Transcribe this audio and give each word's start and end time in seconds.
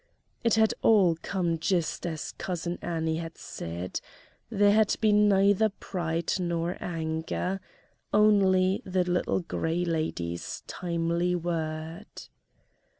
It 0.43 0.55
had 0.55 0.73
all 0.81 1.15
come 1.21 1.59
just 1.59 2.07
as 2.07 2.31
Cousin 2.39 2.79
Annie 2.81 3.17
had 3.17 3.37
said; 3.37 4.01
there 4.49 4.71
had 4.71 4.95
been 4.99 5.29
neither 5.29 5.69
pride 5.69 6.33
nor 6.39 6.75
anger. 6.79 7.59
Only 8.11 8.81
the 8.83 9.03
Little 9.03 9.41
Gray 9.41 9.85
Lady's 9.85 10.63
timely 10.65 11.35
word. 11.35 12.07